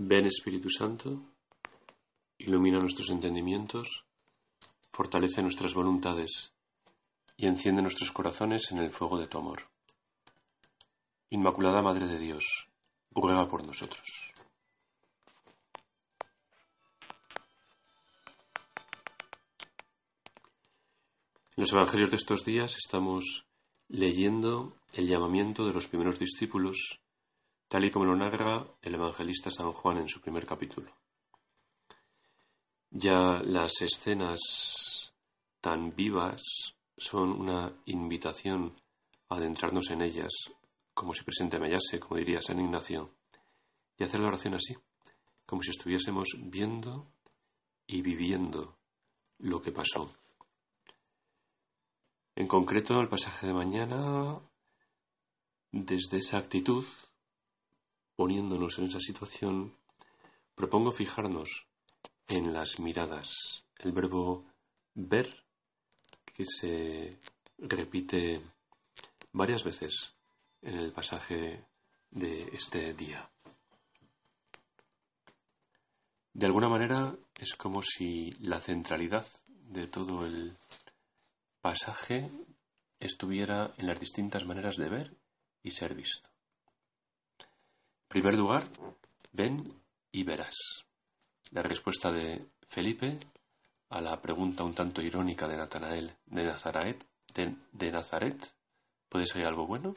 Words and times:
Ven 0.00 0.26
Espíritu 0.26 0.70
Santo, 0.70 1.34
ilumina 2.38 2.78
nuestros 2.78 3.10
entendimientos, 3.10 4.04
fortalece 4.92 5.42
nuestras 5.42 5.74
voluntades 5.74 6.52
y 7.36 7.48
enciende 7.48 7.82
nuestros 7.82 8.12
corazones 8.12 8.70
en 8.70 8.78
el 8.78 8.92
fuego 8.92 9.18
de 9.18 9.26
tu 9.26 9.38
amor. 9.38 9.62
Inmaculada 11.30 11.82
Madre 11.82 12.06
de 12.06 12.16
Dios, 12.16 12.68
ruega 13.10 13.48
por 13.48 13.66
nosotros. 13.66 14.32
En 21.56 21.62
los 21.62 21.72
Evangelios 21.72 22.10
de 22.10 22.16
estos 22.18 22.44
días 22.44 22.76
estamos 22.76 23.46
leyendo 23.88 24.76
el 24.94 25.08
llamamiento 25.08 25.66
de 25.66 25.72
los 25.72 25.88
primeros 25.88 26.20
discípulos 26.20 27.00
tal 27.68 27.84
y 27.84 27.90
como 27.90 28.06
lo 28.06 28.16
narra 28.16 28.66
el 28.82 28.94
evangelista 28.94 29.50
San 29.50 29.72
Juan 29.72 29.98
en 29.98 30.08
su 30.08 30.20
primer 30.20 30.46
capítulo. 30.46 30.90
Ya 32.90 33.42
las 33.44 33.82
escenas 33.82 35.12
tan 35.60 35.90
vivas 35.94 36.42
son 36.96 37.30
una 37.30 37.72
invitación 37.84 38.74
a 39.28 39.36
adentrarnos 39.36 39.90
en 39.90 40.02
ellas, 40.02 40.32
como 40.94 41.12
si 41.12 41.22
presente 41.22 41.58
me 41.58 41.66
hallase, 41.66 42.00
como 42.00 42.16
diría 42.16 42.40
San 42.40 42.58
Ignacio, 42.58 43.14
y 43.98 44.04
hacer 44.04 44.20
la 44.20 44.28
oración 44.28 44.54
así, 44.54 44.74
como 45.44 45.62
si 45.62 45.70
estuviésemos 45.70 46.28
viendo 46.44 47.06
y 47.86 48.00
viviendo 48.00 48.78
lo 49.38 49.60
que 49.60 49.72
pasó. 49.72 50.14
En 52.34 52.46
concreto, 52.46 53.00
el 53.00 53.08
pasaje 53.08 53.48
de 53.48 53.52
mañana, 53.52 54.40
desde 55.72 56.18
esa 56.18 56.38
actitud, 56.38 56.84
poniéndonos 58.18 58.76
en 58.80 58.86
esa 58.86 58.98
situación, 58.98 59.76
propongo 60.56 60.90
fijarnos 60.90 61.68
en 62.26 62.52
las 62.52 62.80
miradas, 62.80 63.30
el 63.78 63.92
verbo 63.92 64.44
ver 64.96 65.44
que 66.24 66.44
se 66.44 67.20
repite 67.58 68.42
varias 69.30 69.62
veces 69.62 70.16
en 70.62 70.78
el 70.78 70.90
pasaje 70.90 71.64
de 72.10 72.48
este 72.52 72.92
día. 72.92 73.30
De 76.32 76.46
alguna 76.46 76.68
manera 76.68 77.14
es 77.36 77.54
como 77.54 77.84
si 77.84 78.32
la 78.40 78.58
centralidad 78.58 79.28
de 79.46 79.86
todo 79.86 80.26
el 80.26 80.56
pasaje 81.60 82.32
estuviera 82.98 83.74
en 83.76 83.86
las 83.86 84.00
distintas 84.00 84.44
maneras 84.44 84.74
de 84.74 84.88
ver 84.88 85.16
y 85.62 85.70
ser 85.70 85.94
visto 85.94 86.28
primer 88.08 88.34
lugar, 88.34 88.64
ven 89.32 89.80
y 90.10 90.24
verás. 90.24 90.56
La 91.50 91.62
respuesta 91.62 92.10
de 92.10 92.48
Felipe 92.68 93.18
a 93.90 94.00
la 94.00 94.20
pregunta 94.20 94.64
un 94.64 94.74
tanto 94.74 95.00
irónica 95.00 95.46
de 95.46 95.56
Natanael 95.56 96.16
de 96.26 96.44
Nazaret, 96.44 97.06
de, 97.34 97.90
Nazaret, 97.90 98.54
¿puede 99.08 99.26
salir 99.26 99.46
algo 99.46 99.66
bueno? 99.66 99.94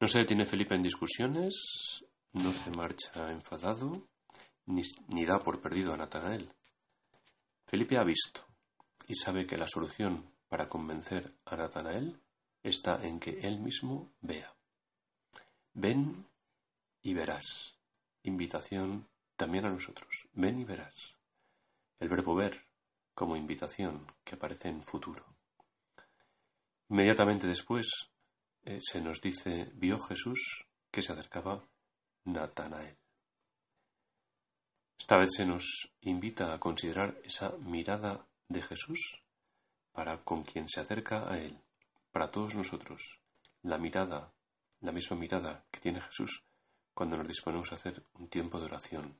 No 0.00 0.06
se 0.06 0.18
detiene 0.18 0.46
Felipe 0.46 0.74
en 0.74 0.82
discusiones, 0.82 2.04
no 2.32 2.52
se 2.52 2.70
marcha 2.70 3.32
enfadado, 3.32 4.08
ni, 4.66 4.82
ni 5.08 5.24
da 5.24 5.40
por 5.42 5.60
perdido 5.60 5.92
a 5.92 5.96
Natanael. 5.96 6.52
Felipe 7.66 7.98
ha 7.98 8.04
visto 8.04 8.44
y 9.06 9.14
sabe 9.14 9.46
que 9.46 9.56
la 9.56 9.66
solución 9.66 10.30
para 10.48 10.68
convencer 10.68 11.32
a 11.46 11.56
Natanael 11.56 12.20
está 12.62 13.04
en 13.04 13.18
que 13.18 13.40
él 13.40 13.58
mismo 13.60 14.12
vea. 14.20 14.54
Ven 15.74 16.27
y 17.02 17.14
verás. 17.14 17.78
Invitación 18.22 19.08
también 19.36 19.64
a 19.66 19.70
nosotros. 19.70 20.28
Ven 20.32 20.58
y 20.60 20.64
verás. 20.64 21.16
El 21.98 22.08
verbo 22.08 22.34
ver 22.34 22.66
como 23.14 23.36
invitación 23.36 24.06
que 24.24 24.34
aparece 24.34 24.68
en 24.68 24.82
futuro. 24.82 25.24
Inmediatamente 26.88 27.46
después 27.46 27.86
eh, 28.64 28.78
se 28.80 29.00
nos 29.00 29.20
dice, 29.20 29.70
vio 29.74 29.98
Jesús 29.98 30.66
que 30.90 31.02
se 31.02 31.12
acercaba 31.12 31.64
Natanael. 32.24 32.96
Esta 34.98 35.16
vez 35.16 35.30
se 35.36 35.46
nos 35.46 35.90
invita 36.02 36.52
a 36.52 36.60
considerar 36.60 37.18
esa 37.24 37.56
mirada 37.58 38.26
de 38.48 38.62
Jesús 38.62 39.22
para 39.92 40.22
con 40.24 40.42
quien 40.44 40.68
se 40.68 40.80
acerca 40.80 41.30
a 41.30 41.38
Él, 41.38 41.58
para 42.10 42.30
todos 42.30 42.54
nosotros, 42.54 43.20
la 43.62 43.78
mirada, 43.78 44.32
la 44.80 44.92
misma 44.92 45.16
mirada 45.16 45.64
que 45.70 45.80
tiene 45.80 46.00
Jesús 46.00 46.44
cuando 46.98 47.16
nos 47.16 47.28
disponemos 47.28 47.70
a 47.70 47.76
hacer 47.76 48.02
un 48.14 48.26
tiempo 48.26 48.58
de 48.58 48.64
oración. 48.64 49.16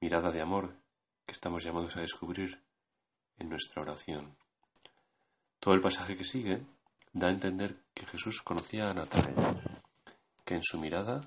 Mirada 0.00 0.30
de 0.30 0.40
amor 0.40 0.76
que 1.26 1.32
estamos 1.32 1.64
llamados 1.64 1.96
a 1.96 2.00
descubrir 2.00 2.62
en 3.38 3.48
nuestra 3.48 3.82
oración. 3.82 4.36
Todo 5.58 5.74
el 5.74 5.80
pasaje 5.80 6.16
que 6.16 6.22
sigue 6.22 6.62
da 7.12 7.26
a 7.26 7.32
entender 7.32 7.82
que 7.92 8.06
Jesús 8.06 8.40
conocía 8.42 8.88
a 8.88 8.94
Natanael, 8.94 9.60
que 10.44 10.54
en 10.54 10.62
su 10.62 10.78
mirada 10.78 11.22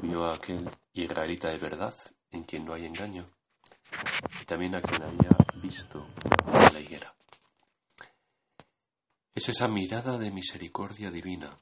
vio 0.00 0.24
a 0.24 0.36
aquel 0.36 0.70
israelita 0.94 1.48
de 1.50 1.58
verdad 1.58 1.94
en 2.30 2.44
quien 2.44 2.64
no 2.64 2.72
hay 2.72 2.86
engaño, 2.86 3.28
y 4.40 4.46
también 4.46 4.76
a 4.76 4.80
quien 4.80 5.02
había 5.02 5.36
visto 5.56 6.06
en 6.46 6.72
la 6.72 6.80
higuera. 6.80 7.14
Es 9.34 9.46
esa 9.50 9.68
mirada 9.68 10.16
de 10.16 10.30
misericordia 10.30 11.10
divina 11.10 11.58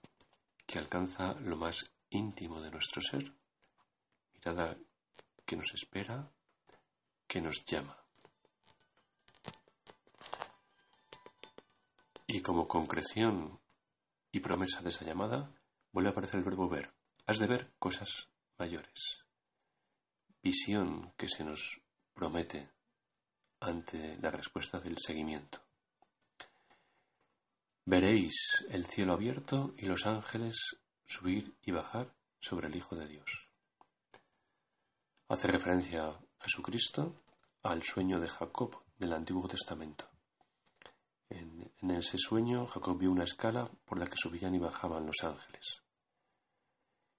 que 0.64 0.78
alcanza 0.78 1.34
lo 1.40 1.56
más 1.56 1.90
íntimo 2.10 2.60
de 2.60 2.70
nuestro 2.70 3.02
ser, 3.02 3.32
mirada 4.34 4.76
que 5.44 5.56
nos 5.56 5.72
espera, 5.74 6.30
que 7.26 7.40
nos 7.40 7.64
llama. 7.64 7.96
Y 12.26 12.42
como 12.42 12.68
concreción 12.68 13.58
y 14.30 14.40
promesa 14.40 14.82
de 14.82 14.90
esa 14.90 15.04
llamada, 15.04 15.50
vuelve 15.92 16.10
a 16.10 16.12
aparecer 16.12 16.38
el 16.38 16.44
verbo 16.44 16.68
ver. 16.68 16.92
Has 17.26 17.38
de 17.38 17.46
ver 17.46 17.72
cosas 17.78 18.28
mayores. 18.58 19.24
Visión 20.42 21.12
que 21.16 21.28
se 21.28 21.44
nos 21.44 21.80
promete 22.14 22.70
ante 23.60 24.16
la 24.18 24.30
respuesta 24.30 24.78
del 24.80 24.98
seguimiento. 24.98 25.60
Veréis 27.84 28.66
el 28.68 28.86
cielo 28.86 29.14
abierto 29.14 29.72
y 29.78 29.86
los 29.86 30.06
ángeles 30.06 30.76
subir 31.08 31.56
y 31.62 31.72
bajar 31.72 32.14
sobre 32.38 32.68
el 32.68 32.76
Hijo 32.76 32.94
de 32.94 33.08
Dios. 33.08 33.50
Hace 35.28 35.48
referencia 35.48 36.06
a 36.06 36.20
Jesucristo 36.40 37.22
al 37.62 37.82
sueño 37.82 38.20
de 38.20 38.28
Jacob 38.28 38.84
del 38.98 39.14
Antiguo 39.14 39.48
Testamento. 39.48 40.08
En, 41.30 41.72
en, 41.80 41.90
ese 41.92 42.18
sueño 42.18 42.66
Jacob 42.66 42.98
vio 42.98 43.10
una 43.10 43.24
escala 43.24 43.70
por 43.84 43.98
la 43.98 44.06
que 44.06 44.16
subían 44.16 44.54
y 44.54 44.58
bajaban 44.58 45.06
los 45.06 45.22
ángeles. 45.22 45.82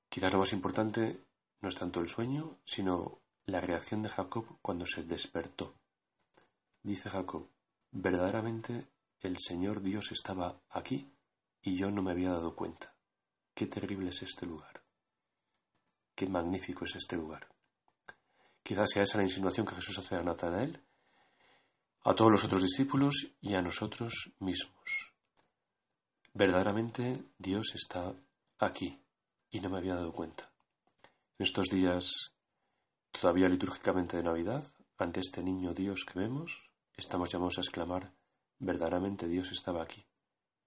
Quizás 0.07 0.33
lo 0.33 0.39
más 0.39 0.53
importante 0.53 1.25
no 1.61 1.69
es 1.69 1.75
tanto 1.75 1.99
el 1.99 2.07
sueño, 2.07 2.59
sino 2.63 3.19
la 3.45 3.61
reacción 3.61 4.01
de 4.01 4.09
Jacob 4.09 4.59
cuando 4.61 4.85
se 4.85 5.03
despertó. 5.03 5.75
Dice 6.81 7.09
Jacob, 7.09 7.49
verdaderamente 7.91 8.87
el 9.21 9.37
Señor 9.39 9.81
Dios 9.81 10.11
estaba 10.11 10.61
aquí 10.69 11.11
y 11.61 11.75
yo 11.75 11.91
no 11.91 12.01
me 12.01 12.11
había 12.11 12.31
dado 12.31 12.55
cuenta. 12.55 12.95
Qué 13.59 13.67
terrible 13.67 14.11
es 14.11 14.21
este 14.21 14.45
lugar. 14.45 14.81
Qué 16.15 16.29
magnífico 16.29 16.85
es 16.85 16.95
este 16.95 17.17
lugar. 17.17 17.45
Quizás 18.63 18.89
sea 18.89 19.03
esa 19.03 19.17
la 19.17 19.25
insinuación 19.25 19.65
que 19.65 19.75
Jesús 19.75 19.99
hace 19.99 20.15
a 20.15 20.23
Natanael, 20.23 20.81
a 22.05 22.15
todos 22.15 22.31
los 22.31 22.45
otros 22.45 22.61
discípulos 22.61 23.33
y 23.41 23.55
a 23.55 23.61
nosotros 23.61 24.31
mismos. 24.39 25.13
Verdaderamente 26.33 27.25
Dios 27.37 27.75
está 27.75 28.15
aquí 28.59 28.97
y 29.51 29.59
no 29.59 29.69
me 29.69 29.79
había 29.79 29.95
dado 29.95 30.13
cuenta. 30.13 30.49
En 31.37 31.43
estos 31.45 31.65
días, 31.65 32.31
todavía 33.11 33.49
litúrgicamente 33.49 34.15
de 34.15 34.23
Navidad, 34.23 34.63
ante 34.97 35.19
este 35.19 35.43
niño 35.43 35.73
Dios 35.73 36.05
que 36.05 36.17
vemos, 36.17 36.71
estamos 36.95 37.29
llamados 37.29 37.57
a 37.57 37.61
exclamar, 37.61 38.13
verdaderamente 38.57 39.27
Dios 39.27 39.51
estaba 39.51 39.83
aquí 39.83 40.05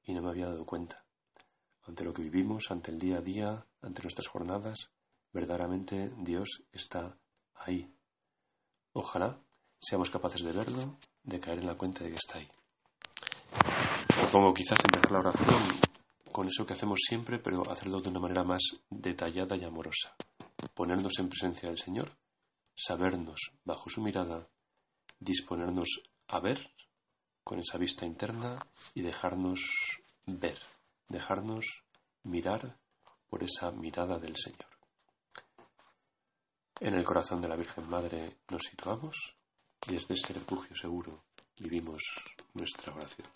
y 0.04 0.12
no 0.12 0.20
me 0.20 0.28
había 0.28 0.48
dado 0.48 0.66
cuenta 0.66 1.06
ante 1.86 2.04
lo 2.04 2.12
que 2.12 2.22
vivimos, 2.22 2.70
ante 2.70 2.90
el 2.90 2.98
día 2.98 3.18
a 3.18 3.20
día, 3.20 3.66
ante 3.80 4.02
nuestras 4.02 4.28
jornadas, 4.28 4.90
verdaderamente 5.32 6.12
Dios 6.18 6.62
está 6.72 7.16
ahí. 7.54 7.92
Ojalá 8.92 9.38
seamos 9.80 10.10
capaces 10.10 10.42
de 10.42 10.52
verlo, 10.52 10.98
de 11.22 11.40
caer 11.40 11.58
en 11.58 11.66
la 11.66 11.76
cuenta 11.76 12.04
de 12.04 12.10
que 12.10 12.16
está 12.16 12.38
ahí. 12.38 12.48
Propongo 14.08 14.54
quizás 14.54 14.78
empezar 14.84 15.10
la 15.10 15.18
oración 15.18 15.80
con 16.30 16.48
eso 16.48 16.64
que 16.64 16.72
hacemos 16.72 17.00
siempre, 17.06 17.38
pero 17.38 17.68
hacerlo 17.70 18.00
de 18.00 18.08
una 18.08 18.20
manera 18.20 18.44
más 18.44 18.62
detallada 18.88 19.56
y 19.56 19.64
amorosa. 19.64 20.14
Ponernos 20.74 21.18
en 21.18 21.28
presencia 21.28 21.68
del 21.68 21.78
Señor, 21.78 22.10
sabernos 22.74 23.52
bajo 23.64 23.90
su 23.90 24.00
mirada, 24.00 24.48
disponernos 25.18 26.02
a 26.28 26.40
ver 26.40 26.70
con 27.44 27.58
esa 27.58 27.76
vista 27.76 28.06
interna 28.06 28.66
y 28.94 29.02
dejarnos 29.02 30.00
ver 30.26 30.58
dejarnos 31.12 31.84
mirar 32.24 32.78
por 33.28 33.44
esa 33.44 33.70
mirada 33.70 34.18
del 34.18 34.36
Señor. 34.36 34.66
En 36.80 36.94
el 36.94 37.04
corazón 37.04 37.40
de 37.40 37.48
la 37.48 37.56
Virgen 37.56 37.88
Madre 37.88 38.38
nos 38.48 38.62
situamos 38.62 39.36
y 39.86 39.92
desde 39.92 40.14
ese 40.14 40.32
refugio 40.32 40.74
seguro 40.74 41.24
vivimos 41.56 42.02
nuestra 42.54 42.92
oración. 42.92 43.28